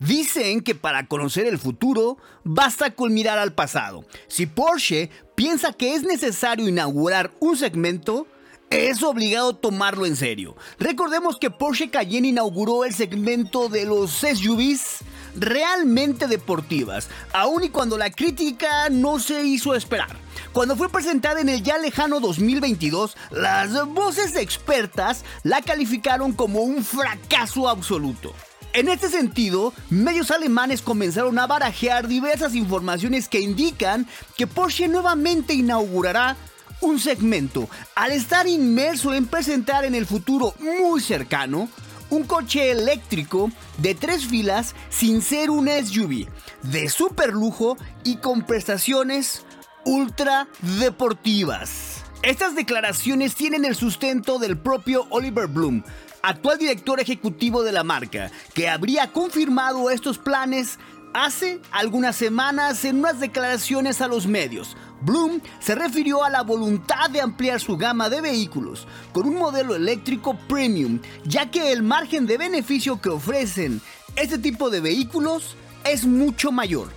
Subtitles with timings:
[0.00, 4.02] Dicen que para conocer el futuro basta con mirar al pasado.
[4.28, 8.26] Si Porsche piensa que es necesario inaugurar un segmento,
[8.70, 10.56] es obligado tomarlo en serio.
[10.78, 15.00] Recordemos que Porsche Cayenne inauguró el segmento de los SUVs
[15.36, 20.16] realmente deportivas, aun y cuando la crítica no se hizo esperar.
[20.52, 26.82] Cuando fue presentada en el ya lejano 2022, las voces expertas la calificaron como un
[26.84, 28.32] fracaso absoluto.
[28.72, 34.06] En este sentido, medios alemanes comenzaron a barajear diversas informaciones que indican
[34.36, 36.36] que Porsche nuevamente inaugurará
[36.80, 41.68] un segmento al estar inmerso en presentar en el futuro muy cercano
[42.10, 46.28] un coche eléctrico de tres filas sin ser un SUV,
[46.62, 49.44] de super lujo y con prestaciones
[49.84, 52.04] ultra deportivas.
[52.22, 55.82] Estas declaraciones tienen el sustento del propio Oliver Bloom,
[56.22, 60.78] actual director ejecutivo de la marca, que habría confirmado estos planes
[61.12, 64.76] hace algunas semanas en unas declaraciones a los medios.
[65.02, 69.74] Bloom se refirió a la voluntad de ampliar su gama de vehículos con un modelo
[69.74, 73.80] eléctrico premium, ya que el margen de beneficio que ofrecen
[74.16, 76.88] este tipo de vehículos es mucho mayor.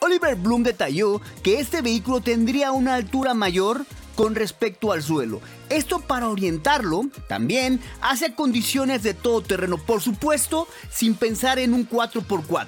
[0.00, 5.40] Oliver Bloom detalló que este vehículo tendría una altura mayor con respecto al suelo.
[5.68, 11.88] Esto para orientarlo también hacia condiciones de todo terreno, por supuesto, sin pensar en un
[11.88, 12.66] 4x4.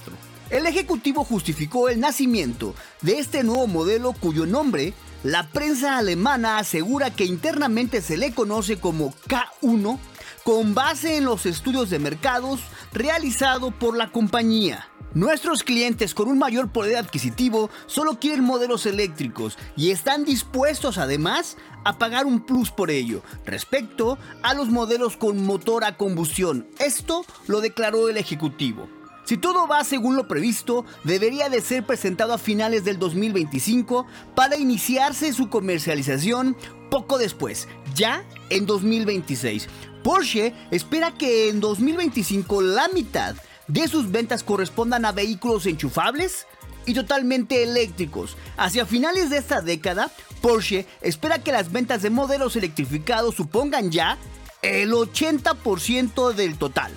[0.50, 7.10] El ejecutivo justificó el nacimiento de este nuevo modelo cuyo nombre la prensa alemana asegura
[7.10, 9.98] que internamente se le conoce como K1
[10.44, 12.60] con base en los estudios de mercados
[12.92, 14.88] realizados por la compañía.
[15.16, 21.56] Nuestros clientes con un mayor poder adquisitivo solo quieren modelos eléctricos y están dispuestos además
[21.86, 26.68] a pagar un plus por ello respecto a los modelos con motor a combustión.
[26.78, 28.90] Esto lo declaró el ejecutivo.
[29.24, 34.58] Si todo va según lo previsto, debería de ser presentado a finales del 2025 para
[34.58, 36.58] iniciarse su comercialización
[36.90, 39.66] poco después, ya en 2026.
[40.04, 43.34] Porsche espera que en 2025 la mitad
[43.68, 46.46] de sus ventas correspondan a vehículos enchufables
[46.86, 48.36] y totalmente eléctricos.
[48.56, 50.10] Hacia finales de esta década,
[50.40, 54.18] Porsche espera que las ventas de modelos electrificados supongan ya
[54.62, 56.92] el 80% del total.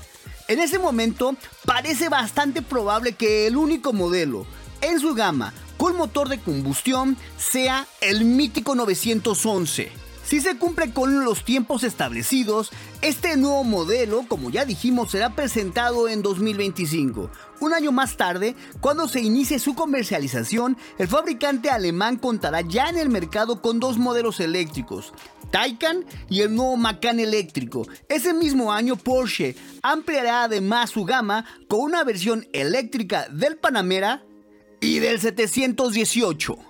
[0.47, 1.35] En ese momento,
[1.66, 4.46] parece bastante probable que el único modelo
[4.81, 10.09] en su gama con motor de combustión sea el mítico 911.
[10.29, 12.69] Si se cumple con los tiempos establecidos,
[13.01, 17.31] este nuevo modelo, como ya dijimos, será presentado en 2025.
[17.62, 23.00] Un año más tarde, cuando se inicie su comercialización, el fabricante alemán contará ya en
[23.00, 25.13] el mercado con dos modelos eléctricos,
[25.50, 27.88] Taycan y el nuevo Macan eléctrico.
[28.07, 34.23] Ese mismo año Porsche ampliará además su gama con una versión eléctrica del Panamera
[34.79, 36.69] y del 718.